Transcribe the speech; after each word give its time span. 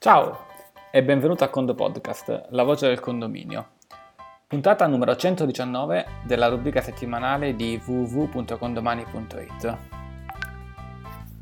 Ciao 0.00 0.46
e 0.92 1.02
benvenuto 1.02 1.42
a 1.42 1.48
Condo 1.48 1.74
Podcast, 1.74 2.50
la 2.50 2.62
voce 2.62 2.86
del 2.86 3.00
condominio. 3.00 3.70
Puntata 4.46 4.86
numero 4.86 5.16
119 5.16 6.06
della 6.22 6.46
rubrica 6.46 6.80
settimanale 6.80 7.56
di 7.56 7.82
www.condomani.it. 7.84 9.76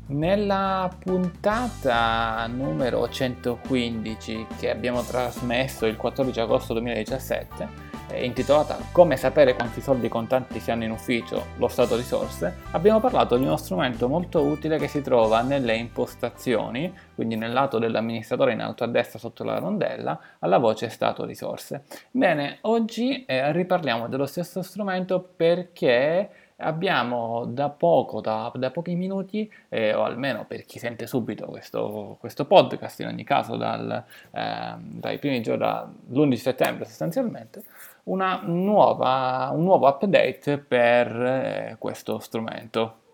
Nella 0.07 0.89
puntata 0.97 2.47
numero 2.47 3.07
115 3.07 4.47
che 4.57 4.71
abbiamo 4.71 5.03
trasmesso 5.03 5.85
il 5.85 5.95
14 5.95 6.39
agosto 6.39 6.73
2017 6.73 7.86
intitolata 8.13 8.77
Come 8.91 9.17
sapere 9.17 9.53
quanti 9.55 9.81
soldi 9.81 10.07
contanti 10.07 10.59
si 10.59 10.71
hanno 10.71 10.85
in 10.85 10.91
ufficio, 10.91 11.47
lo 11.57 11.67
stato 11.67 11.95
risorse, 11.95 12.55
abbiamo 12.71 12.99
parlato 12.99 13.37
di 13.37 13.43
uno 13.43 13.57
strumento 13.57 14.07
molto 14.07 14.41
utile 14.41 14.77
che 14.77 14.87
si 14.87 15.01
trova 15.01 15.41
nelle 15.41 15.75
impostazioni, 15.75 16.93
quindi 17.15 17.35
nel 17.35 17.53
lato 17.53 17.79
dell'amministratore 17.79 18.53
in 18.53 18.61
alto 18.61 18.83
a 18.83 18.87
destra 18.87 19.19
sotto 19.19 19.43
la 19.43 19.59
rondella, 19.59 20.19
alla 20.39 20.57
voce 20.57 20.89
stato 20.89 21.25
risorse. 21.25 21.83
Bene, 22.11 22.59
oggi 22.61 23.25
eh, 23.25 23.51
riparliamo 23.51 24.07
dello 24.07 24.25
stesso 24.25 24.61
strumento 24.61 25.21
perché 25.35 26.29
abbiamo 26.57 27.45
da 27.45 27.69
poco, 27.69 28.21
da, 28.21 28.51
da 28.55 28.71
pochi 28.71 28.95
minuti, 28.95 29.51
eh, 29.69 29.93
o 29.93 30.03
almeno 30.03 30.45
per 30.45 30.65
chi 30.65 30.79
sente 30.79 31.07
subito 31.07 31.45
questo, 31.45 32.17
questo 32.19 32.45
podcast, 32.45 32.99
in 33.01 33.07
ogni 33.07 33.23
caso 33.23 33.55
dal, 33.55 34.03
eh, 34.31 34.75
dai 34.77 35.19
primi 35.19 35.41
giorni, 35.41 35.59
dall'11 35.59 36.33
settembre 36.35 36.85
sostanzialmente, 36.85 37.63
nuova, 38.03 39.49
un 39.53 39.63
nuovo 39.63 39.87
update 39.87 40.57
per 40.57 41.07
eh, 41.07 41.75
questo 41.79 42.19
strumento. 42.19 43.05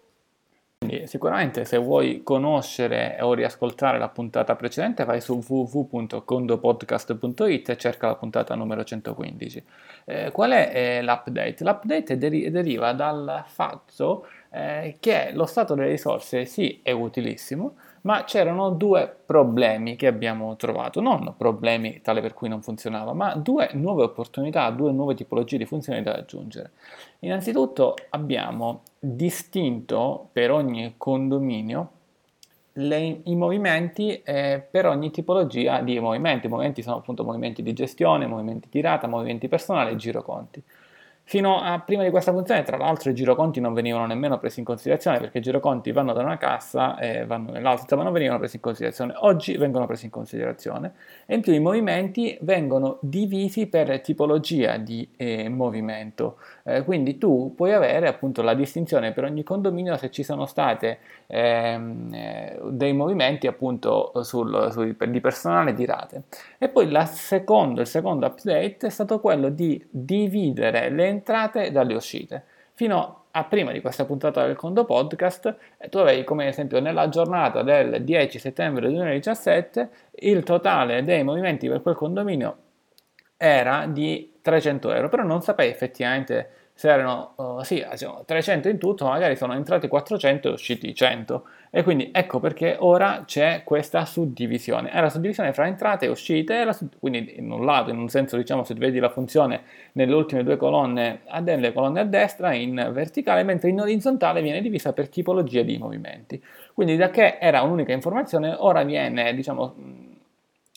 Quindi 0.85 1.07
sicuramente 1.07 1.65
se 1.65 1.77
vuoi 1.77 2.21
conoscere 2.23 3.17
o 3.21 3.33
riascoltare 3.33 3.97
la 3.97 4.09
puntata 4.09 4.55
precedente 4.55 5.05
vai 5.05 5.21
su 5.21 5.41
www.condopodcast.it 5.45 7.69
e 7.69 7.77
cerca 7.77 8.07
la 8.07 8.15
puntata 8.15 8.53
numero 8.55 8.83
115. 8.83 9.63
Eh, 10.05 10.31
qual 10.31 10.51
è 10.51 10.71
eh, 10.73 11.01
l'update? 11.01 11.63
L'update 11.63 12.17
deri- 12.17 12.51
deriva 12.51 12.91
dal 12.91 13.45
fatto 13.47 14.27
eh, 14.51 14.97
che 14.99 15.31
lo 15.33 15.45
stato 15.45 15.73
delle 15.73 15.87
risorse 15.89 16.43
sì 16.45 16.81
è 16.83 16.91
utilissimo, 16.91 17.75
ma 18.03 18.23
c'erano 18.25 18.69
due 18.71 19.13
problemi 19.25 19.95
che 19.95 20.07
abbiamo 20.07 20.55
trovato, 20.55 20.99
non 20.99 21.35
problemi 21.37 22.01
tale 22.01 22.21
per 22.21 22.33
cui 22.33 22.49
non 22.49 22.61
funzionava, 22.61 23.13
ma 23.13 23.35
due 23.35 23.69
nuove 23.73 24.03
opportunità, 24.03 24.69
due 24.71 24.91
nuove 24.91 25.15
tipologie 25.15 25.57
di 25.57 25.65
funzioni 25.65 26.01
da 26.01 26.13
aggiungere. 26.13 26.71
Innanzitutto 27.19 27.95
abbiamo 28.09 28.81
distinto 28.99 30.29
per 30.31 30.51
ogni 30.51 30.95
condominio 30.97 31.89
le, 32.73 33.21
i 33.23 33.35
movimenti 33.35 34.21
eh, 34.23 34.65
per 34.69 34.85
ogni 34.87 35.11
tipologia 35.11 35.81
di 35.81 35.99
movimenti. 35.99 36.47
I 36.47 36.49
movimenti 36.49 36.81
sono 36.81 36.97
appunto 36.97 37.23
movimenti 37.23 37.61
di 37.61 37.73
gestione, 37.73 38.25
movimenti 38.25 38.67
di 38.69 38.81
rata, 38.81 39.07
movimenti 39.07 39.47
personali 39.47 39.93
e 39.93 39.95
giroconti. 39.95 40.61
Fino 41.25 41.61
a 41.61 41.79
prima 41.79 42.03
di 42.03 42.09
questa 42.09 42.33
funzione, 42.33 42.63
tra 42.63 42.75
l'altro, 42.75 43.09
i 43.09 43.15
giroconti 43.15 43.61
non 43.61 43.73
venivano 43.73 44.05
nemmeno 44.05 44.37
presi 44.37 44.59
in 44.59 44.65
considerazione 44.65 45.19
perché 45.19 45.37
i 45.37 45.41
giroconti 45.41 45.91
vanno 45.93 46.11
da 46.11 46.21
una 46.21 46.37
cassa 46.37 46.99
e 46.99 47.25
vanno 47.25 47.51
nell'altra, 47.51 47.95
ma 47.95 48.03
non 48.03 48.11
venivano 48.11 48.39
presi 48.39 48.57
in 48.57 48.61
considerazione. 48.61 49.13
Oggi 49.17 49.55
vengono 49.55 49.87
presi 49.87 50.05
in 50.05 50.11
considerazione 50.11 50.93
e 51.25 51.35
in 51.35 51.41
più 51.41 51.53
i 51.53 51.59
movimenti 51.59 52.37
vengono 52.41 52.97
divisi 53.01 53.67
per 53.67 54.01
tipologia 54.01 54.75
di 54.77 55.09
eh, 55.15 55.47
movimento. 55.47 56.37
Eh, 56.63 56.83
quindi 56.83 57.17
tu 57.17 57.53
puoi 57.55 57.71
avere 57.71 58.07
appunto 58.09 58.41
la 58.41 58.53
distinzione 58.53 59.13
per 59.13 59.23
ogni 59.23 59.43
condominio 59.43 59.95
se 59.95 60.11
ci 60.11 60.23
sono 60.23 60.45
state 60.45 60.99
ehm, 61.27 62.09
eh, 62.13 62.59
dei 62.69 62.93
movimenti 62.93 63.47
appunto 63.47 64.11
sul, 64.23 64.69
sul, 64.71 64.95
di 65.07 65.21
personale 65.21 65.71
e 65.71 65.73
di 65.73 65.85
rate. 65.85 66.23
E 66.57 66.67
poi 66.67 66.91
secondo, 67.07 67.79
il 67.79 67.87
secondo 67.87 68.25
update 68.25 68.87
è 68.87 68.89
stato 68.89 69.21
quello 69.21 69.47
di 69.47 69.81
dividere 69.89 70.89
le 70.89 71.12
entrate 71.13 71.71
dalle 71.71 71.93
uscite. 71.95 72.43
Fino 72.73 73.25
a 73.31 73.43
prima 73.45 73.71
di 73.71 73.81
questa 73.81 74.05
puntata 74.05 74.45
del 74.45 74.55
Condo 74.55 74.85
Podcast, 74.85 75.55
eh, 75.77 75.89
tu 75.89 75.97
avevi 75.99 76.23
come 76.23 76.47
esempio 76.47 76.79
nella 76.79 77.09
giornata 77.09 77.63
del 77.63 78.03
10 78.03 78.39
settembre 78.39 78.87
2017 78.89 79.89
il 80.19 80.43
totale 80.43 81.03
dei 81.03 81.23
movimenti 81.23 81.67
per 81.67 81.81
quel 81.81 81.95
condominio 81.95 82.57
era 83.37 83.85
di 83.87 84.37
300 84.41 84.93
euro, 84.93 85.09
però 85.09 85.23
non 85.23 85.41
sapevi 85.41 85.71
effettivamente 85.71 86.49
se 86.75 86.89
erano, 86.89 87.33
uh, 87.35 87.61
sì, 87.63 87.85
300 88.25 88.67
in 88.67 88.79
tutto, 88.79 89.05
magari 89.05 89.35
sono 89.35 89.53
entrati 89.53 89.87
400 89.87 90.49
e 90.49 90.51
usciti 90.51 90.93
100. 90.95 91.45
E 91.69 91.83
quindi 91.83 92.09
ecco 92.11 92.39
perché 92.39 92.75
ora 92.79 93.23
c'è 93.25 93.61
questa 93.63 94.05
suddivisione. 94.05 94.89
È 94.89 94.99
la 94.99 95.09
suddivisione 95.09 95.53
fra 95.53 95.67
entrate 95.67 96.05
e 96.05 96.09
uscite, 96.09 96.71
sud- 96.73 96.97
quindi 96.99 97.33
in 97.37 97.51
un 97.51 97.63
lato, 97.63 97.91
in 97.91 97.97
un 97.97 98.09
senso, 98.09 98.37
diciamo, 98.37 98.63
se 98.63 98.73
vedi 98.73 98.99
la 98.99 99.09
funzione 99.09 99.61
nelle 99.93 100.13
ultime 100.13 100.43
due 100.43 100.57
colonne, 100.57 101.21
nelle 101.41 101.73
colonne 101.73 101.99
a 101.99 102.05
destra, 102.05 102.53
in 102.53 102.89
verticale, 102.91 103.43
mentre 103.43 103.69
in 103.69 103.79
orizzontale 103.79 104.41
viene 104.41 104.61
divisa 104.61 104.93
per 104.93 105.09
tipologia 105.09 105.61
di 105.61 105.77
movimenti. 105.77 106.43
Quindi 106.73 106.95
da 106.95 107.09
che 107.09 107.37
era 107.39 107.61
un'unica 107.61 107.91
informazione, 107.91 108.55
ora 108.57 108.83
viene, 108.83 109.33
diciamo, 109.35 109.75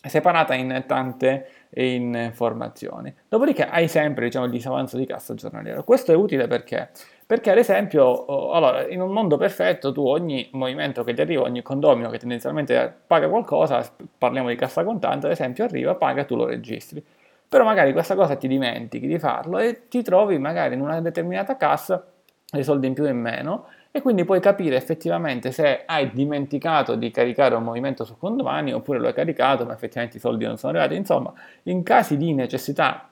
separata 0.09 0.55
in 0.55 0.84
tante 0.87 1.49
informazioni. 1.71 3.15
Dopodiché 3.28 3.67
hai 3.67 3.89
sempre 3.89 4.27
diciamo, 4.27 4.47
il 4.47 4.50
disavanzo 4.50 4.97
di 4.97 5.06
cassa 5.06 5.34
giornaliero. 5.34 5.84
Questo 5.84 6.12
è 6.12 6.15
utile 6.15 6.47
perché? 6.47 6.91
Perché 7.27 7.50
ad 7.50 7.59
esempio, 7.59 8.53
allora, 8.53 8.87
in 8.87 9.00
un 9.00 9.11
mondo 9.11 9.37
perfetto 9.37 9.93
tu 9.93 10.06
ogni 10.06 10.49
movimento 10.53 11.03
che 11.03 11.12
ti 11.12 11.21
arriva, 11.21 11.43
ogni 11.43 11.61
condomino 11.62 12.09
che 12.09 12.19
tendenzialmente 12.19 12.95
paga 13.06 13.28
qualcosa, 13.28 13.84
parliamo 14.16 14.49
di 14.49 14.55
cassa 14.55 14.84
contante, 14.84 15.27
ad 15.27 15.33
esempio 15.33 15.65
arriva, 15.65 15.95
paga, 15.97 16.25
tu 16.25 16.37
lo 16.37 16.47
registri. 16.47 17.05
Però 17.49 17.65
magari 17.65 17.93
questa 17.93 18.15
cosa 18.15 18.37
ti 18.37 18.49
dimentichi 18.49 19.06
di 19.06 19.19
farlo 19.19 19.59
e 19.59 19.89
ti 19.89 20.03
trovi 20.03 20.39
magari 20.39 20.75
in 20.75 20.81
una 20.81 21.00
determinata 21.00 21.56
cassa 21.56 22.05
dei 22.50 22.62
soldi 22.62 22.87
in 22.87 22.95
più 22.95 23.05
o 23.05 23.09
in 23.09 23.21
meno 23.21 23.66
e 23.97 24.03
quindi 24.03 24.27
puoi 24.27 24.41
capire 24.41 24.77
effettivamente 24.77 25.51
se 25.53 25.84
hai 25.87 26.11
dimenticato 26.12 26.97
di 26.97 27.11
caricare 27.11 27.55
un 27.55 27.62
movimento 27.62 28.05
su 28.05 28.19
condomani 28.19 28.75
oppure 28.75 28.99
lo 28.99 29.07
hai 29.07 29.15
caricato 29.15 29.65
ma 29.65 29.73
effettivamente 29.73 30.19
i 30.19 30.21
soldi 30.21 30.45
non 30.45 30.59
sono 30.59 30.73
arrivati. 30.73 30.97
Insomma, 30.97 31.33
in 31.62 31.83
casi 31.83 32.19
di 32.19 32.34
necessità 32.34 33.09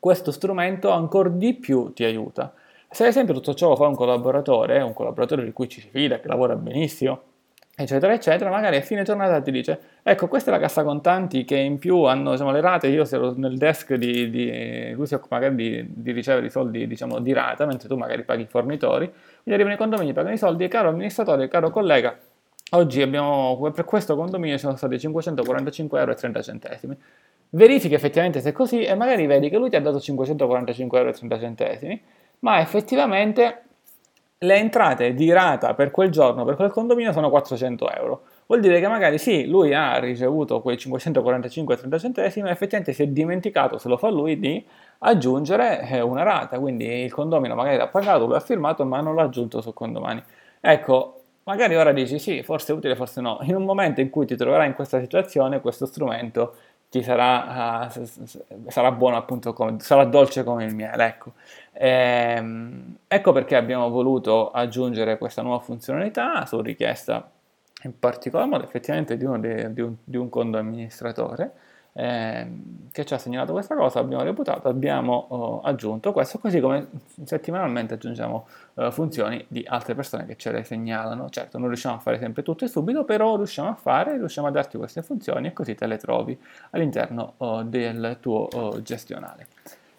questo 0.00 0.32
strumento 0.32 0.90
ancora 0.90 1.28
di 1.28 1.54
più 1.54 1.92
ti 1.92 2.02
aiuta. 2.02 2.52
Se 2.90 3.04
ad 3.04 3.10
esempio 3.10 3.32
tutto 3.32 3.54
ciò 3.54 3.68
lo 3.68 3.76
fa 3.76 3.86
un 3.86 3.94
collaboratore, 3.94 4.82
un 4.82 4.92
collaboratore 4.92 5.44
di 5.44 5.52
cui 5.52 5.68
ci 5.68 5.80
si 5.80 5.88
fida, 5.88 6.18
che 6.18 6.26
lavora 6.26 6.56
benissimo, 6.56 7.20
eccetera, 7.76 8.12
eccetera, 8.12 8.50
magari 8.50 8.76
a 8.76 8.80
fine 8.80 9.02
giornata 9.02 9.40
ti 9.40 9.50
dice, 9.50 9.80
ecco, 10.02 10.28
questa 10.28 10.50
è 10.50 10.54
la 10.54 10.60
cassa 10.60 10.84
contanti 10.84 11.44
che 11.44 11.56
in 11.56 11.78
più 11.78 12.02
hanno 12.02 12.32
diciamo, 12.32 12.52
le 12.52 12.60
rate, 12.60 12.86
io 12.86 13.04
ero 13.10 13.34
nel 13.36 13.58
desk 13.58 13.94
di, 13.94 14.30
di 14.30 14.92
lui 14.92 15.06
si 15.06 15.14
occupa 15.14 15.36
magari 15.36 15.54
di, 15.56 15.86
di, 15.88 16.12
ricevere 16.12 16.46
i 16.46 16.50
soldi 16.50 16.86
diciamo, 16.86 17.18
di 17.18 17.32
rata, 17.32 17.66
mentre 17.66 17.88
tu 17.88 17.96
magari 17.96 18.22
paghi 18.22 18.42
i 18.42 18.46
fornitori, 18.46 19.06
quindi 19.06 19.52
arrivano 19.52 19.74
i 19.74 19.76
condomini, 19.76 20.12
pagano 20.12 20.34
i 20.34 20.38
soldi, 20.38 20.68
caro 20.68 20.90
amministratore, 20.90 21.48
caro 21.48 21.70
collega, 21.70 22.16
oggi 22.70 23.02
abbiamo, 23.02 23.70
per 23.74 23.84
questo 23.84 24.14
condominio 24.14 24.56
sono 24.56 24.76
stati 24.76 24.98
545 24.98 25.98
euro 25.98 26.12
e 26.12 26.14
30 26.14 26.42
centesimi. 26.42 26.96
Verifichi 27.50 27.94
effettivamente 27.94 28.40
se 28.40 28.50
è 28.50 28.52
così 28.52 28.82
e 28.82 28.94
magari 28.94 29.26
vedi 29.26 29.48
che 29.48 29.58
lui 29.58 29.70
ti 29.70 29.76
ha 29.76 29.80
dato 29.80 30.00
545 30.00 30.98
euro 30.98 31.10
e 31.10 31.12
30 31.12 31.38
centesimi, 31.38 32.02
ma 32.40 32.60
effettivamente 32.60 33.62
le 34.44 34.56
entrate 34.56 35.14
di 35.14 35.32
rata 35.32 35.74
per 35.74 35.90
quel 35.90 36.10
giorno, 36.10 36.44
per 36.44 36.56
quel 36.56 36.70
condominio, 36.70 37.12
sono 37.12 37.30
400 37.30 37.90
euro. 37.92 38.22
Vuol 38.46 38.60
dire 38.60 38.78
che 38.78 38.88
magari 38.88 39.18
sì, 39.18 39.46
lui 39.46 39.72
ha 39.72 39.98
ricevuto 39.98 40.60
quei 40.60 40.76
545,30 40.76 41.98
centesimi, 41.98 42.44
ma 42.46 42.52
effettivamente 42.52 42.92
si 42.92 43.02
è 43.02 43.06
dimenticato, 43.06 43.78
se 43.78 43.88
lo 43.88 43.96
fa 43.96 44.10
lui, 44.10 44.38
di 44.38 44.64
aggiungere 44.98 45.88
eh, 45.88 46.00
una 46.00 46.22
rata. 46.22 46.58
Quindi 46.58 46.84
il 46.86 47.12
condomino 47.12 47.54
magari 47.54 47.76
l'ha 47.76 47.88
pagato, 47.88 48.26
lui 48.26 48.36
ha 48.36 48.40
firmato, 48.40 48.84
ma 48.84 49.00
non 49.00 49.14
l'ha 49.14 49.22
aggiunto 49.22 49.60
sul 49.60 49.72
condomani. 49.72 50.22
Ecco, 50.60 51.22
magari 51.44 51.74
ora 51.76 51.92
dici 51.92 52.18
sì, 52.18 52.42
forse 52.42 52.72
è 52.72 52.76
utile, 52.76 52.96
forse 52.96 53.20
no. 53.20 53.38
In 53.42 53.56
un 53.56 53.64
momento 53.64 54.00
in 54.00 54.10
cui 54.10 54.26
ti 54.26 54.36
troverai 54.36 54.66
in 54.66 54.74
questa 54.74 55.00
situazione, 55.00 55.60
questo 55.60 55.86
strumento 55.86 56.54
ti 56.94 57.02
sarà, 57.02 57.90
uh, 57.92 58.68
sarà 58.68 58.92
buono 58.92 59.16
appunto, 59.16 59.52
come, 59.52 59.80
sarà 59.80 60.04
dolce 60.04 60.44
come 60.44 60.64
il 60.64 60.76
miele, 60.76 61.04
ecco. 61.04 61.32
Ehm, 61.72 62.98
ecco 63.08 63.32
perché 63.32 63.56
abbiamo 63.56 63.90
voluto 63.90 64.52
aggiungere 64.52 65.18
questa 65.18 65.42
nuova 65.42 65.58
funzionalità 65.58 66.46
su 66.46 66.60
richiesta 66.60 67.28
in 67.82 67.98
particolar 67.98 68.46
modo 68.46 68.62
effettivamente 68.62 69.16
di, 69.16 69.26
de, 69.40 69.72
di, 69.72 69.80
un, 69.80 69.96
di 70.04 70.16
un 70.16 70.28
conto 70.28 70.56
amministratore 70.56 71.52
che 71.96 73.04
ci 73.04 73.14
ha 73.14 73.18
segnalato 73.18 73.52
questa 73.52 73.76
cosa, 73.76 74.00
abbiamo 74.00 74.24
reputato, 74.24 74.66
abbiamo 74.68 75.26
oh, 75.28 75.60
aggiunto 75.60 76.10
questo, 76.12 76.40
così 76.40 76.58
come 76.58 76.88
settimanalmente 77.24 77.94
aggiungiamo 77.94 78.46
eh, 78.74 78.90
funzioni 78.90 79.44
di 79.46 79.64
altre 79.68 79.94
persone 79.94 80.26
che 80.26 80.36
ce 80.36 80.50
le 80.50 80.64
segnalano. 80.64 81.30
Certo, 81.30 81.56
non 81.58 81.68
riusciamo 81.68 81.94
a 81.94 81.98
fare 82.00 82.18
sempre 82.18 82.42
tutto 82.42 82.64
e 82.64 82.68
subito, 82.68 83.04
però 83.04 83.36
riusciamo 83.36 83.68
a 83.68 83.74
fare, 83.74 84.16
riusciamo 84.16 84.48
a 84.48 84.50
darti 84.50 84.76
queste 84.76 85.02
funzioni 85.02 85.46
e 85.46 85.52
così 85.52 85.76
te 85.76 85.86
le 85.86 85.96
trovi 85.96 86.36
all'interno 86.70 87.34
oh, 87.36 87.62
del 87.62 88.16
tuo 88.20 88.48
oh, 88.52 88.82
gestionale. 88.82 89.46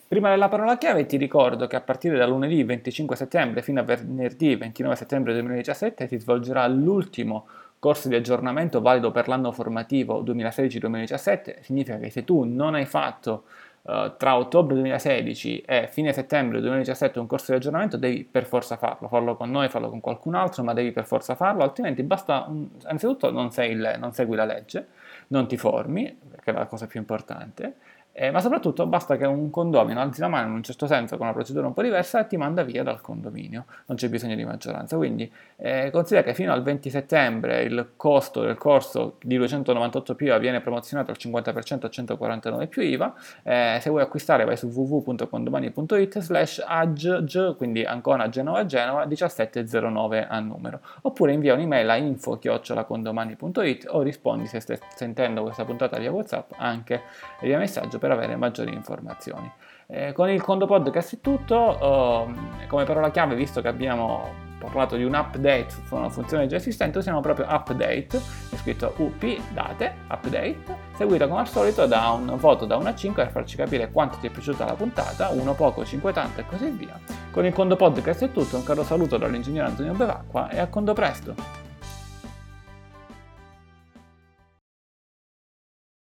Prima 0.08 0.30
della 0.30 0.50
parola 0.50 0.78
chiave 0.78 1.06
ti 1.06 1.18
ricordo 1.18 1.66
che 1.66 1.78
a 1.78 1.82
partire 1.82 2.18
da 2.18 2.28
lunedì 2.28 2.62
25 2.64 3.16
settembre 3.16 3.62
fino 3.62 3.80
a 3.80 3.84
venerdì 3.84 4.56
29 4.56 4.96
settembre 4.96 5.34
2017 5.34 6.08
si 6.08 6.20
svolgerà 6.20 6.68
l'ultimo 6.68 7.48
corso 7.86 8.08
di 8.08 8.16
aggiornamento 8.16 8.82
valido 8.82 9.12
per 9.12 9.28
l'anno 9.28 9.52
formativo 9.52 10.24
2016-2017, 10.24 11.60
significa 11.60 12.00
che 12.00 12.10
se 12.10 12.24
tu 12.24 12.44
non 12.44 12.74
hai 12.74 12.86
fatto 12.86 13.44
uh, 13.84 14.18
tra 14.18 14.38
ottobre 14.38 14.74
2016 14.74 15.60
e 15.60 15.88
fine 15.92 16.12
settembre 16.12 16.62
2017 16.62 17.20
un 17.20 17.28
corso 17.28 17.52
di 17.52 17.58
aggiornamento, 17.58 17.96
devi 17.96 18.24
per 18.24 18.46
forza 18.46 18.76
farlo, 18.76 19.08
farlo 19.08 19.36
con 19.36 19.52
noi, 19.52 19.70
farlo 19.70 19.92
con 19.92 20.00
qualcun 20.00 20.34
altro, 20.34 20.64
ma 20.64 20.74
devi 20.74 20.92
per 20.92 21.06
forza 21.06 21.36
farlo, 21.36 21.62
altrimenti 21.62 22.02
basta, 22.02 22.46
un, 22.48 22.70
innanzitutto 22.82 23.30
non, 23.30 23.52
il, 23.56 23.98
non 24.00 24.14
segui 24.14 24.36
la 24.36 24.46
legge, 24.46 24.88
non 25.28 25.46
ti 25.46 25.56
formi, 25.56 26.18
perché 26.28 26.50
è 26.50 26.54
la 26.56 26.66
cosa 26.66 26.88
più 26.88 27.00
importante, 27.00 27.76
eh, 28.18 28.32
ma 28.32 28.40
soprattutto 28.40 28.86
basta 28.86 29.18
che 29.18 29.26
un 29.26 29.50
condomino 29.50 30.00
alzi 30.00 30.22
la 30.22 30.30
mano 30.30 30.48
in 30.48 30.54
un 30.54 30.64
certo 30.64 30.88
senso 30.88 31.18
con 31.18 31.26
una 31.26 31.36
procedura 31.36 31.68
un 31.68 31.74
po' 31.74 31.82
diversa 31.82 32.22
e 32.22 32.28
ti 32.28 32.38
manda 32.38 32.64
via 32.64 32.82
dal 32.82 33.02
condominio, 33.02 33.66
non 33.88 33.98
c'è 33.98 34.08
bisogno 34.08 34.36
di 34.36 34.46
maggioranza. 34.46 34.96
Quindi 34.96 35.30
eh, 35.58 35.90
considera 35.92 36.26
che 36.26 36.34
fino 36.34 36.54
al 36.54 36.64
20 36.64 36.90
settembre 36.90 37.64
il 37.64 37.90
costo 37.98 38.40
del 38.40 38.56
corso 38.56 39.18
di 39.22 39.36
298 39.36 40.16
più 40.16 40.28
IVA 40.28 40.38
viene 40.38 40.62
promozionato 40.62 41.12
al 41.12 41.18
50% 41.20 41.86
a 41.86 41.90
149 41.90 42.68
più 42.68 42.84
IVA. 42.84 43.14
Eh, 43.44 43.80
se 43.82 43.90
vuoi 43.90 44.04
acquistare 44.04 44.46
vai 44.46 44.56
su 44.56 44.68
www.condomani.it 44.68 46.20
slash 46.20 46.64
agg, 46.66 47.58
quindi 47.58 47.84
Ancona 47.84 48.30
Genova 48.30 48.66
Genova 48.66 49.06
1709 49.06 50.26
a 50.26 50.40
numero. 50.40 50.80
Oppure 51.02 51.34
invia 51.34 51.54
un'email 51.54 51.90
a 51.90 51.98
info-condomani.it 51.98 53.88
o 53.90 54.02
rispondi 54.02 54.48
se 54.48 54.62
stai 54.62 54.80
sentendo 54.96 55.42
questa 55.44 55.66
puntata 55.66 55.98
via 55.98 56.12
WhatsApp 56.12 56.54
anche 56.56 57.02
via 57.42 57.58
messaggio 57.58 58.04
per 58.06 58.12
avere 58.12 58.36
maggiori 58.36 58.72
informazioni. 58.72 59.52
Eh, 59.88 60.14
con 60.14 60.30
il 60.30 60.42
Condo 60.42 60.68
Podcast 60.68 61.16
è 61.16 61.22
tutto, 61.22 61.56
uh, 61.58 62.68
come 62.68 62.84
parola 62.84 63.10
chiave, 63.10 63.34
visto 63.34 63.62
che 63.62 63.68
abbiamo 63.68 64.44
parlato 64.60 64.96
di 64.96 65.04
un 65.04 65.14
update 65.14 65.68
su 65.70 65.96
una 65.96 66.10
funzione 66.10 66.48
già 66.48 66.56
esistente, 66.56 67.00
usiamo 67.00 67.20
proprio 67.20 67.48
update, 67.50 68.18
è 68.52 68.56
scritto 68.58 68.94
up, 68.98 69.26
date, 69.54 69.94
update, 70.10 70.64
seguito 70.96 71.28
come 71.28 71.40
al 71.40 71.48
solito 71.48 71.86
da 71.88 72.10
un 72.10 72.36
voto 72.38 72.66
da 72.66 72.78
1 72.78 72.90
a 72.90 72.96
5 72.96 73.24
per 73.24 73.32
farci 73.32 73.56
capire 73.56 73.92
quanto 73.92 74.18
ti 74.18 74.28
è 74.28 74.30
piaciuta 74.30 74.66
la 74.66 74.74
puntata, 74.74 75.30
1 75.30 75.54
poco, 75.54 75.84
5 75.84 76.14
tanto 76.14 76.42
e 76.42 76.46
così 76.46 76.70
via. 76.70 77.00
Con 77.32 77.46
il 77.46 77.54
Condo 77.54 77.76
Podcast 77.76 78.26
è 78.26 78.32
tutto, 78.32 78.56
un 78.56 78.64
caro 78.64 78.84
saluto 78.84 79.18
dall'ingegnere 79.18 79.68
Antonio 79.68 79.94
Bevacqua 79.94 80.50
e 80.50 80.60
a 80.60 80.68
Condo 80.68 80.94
presto! 80.94 81.65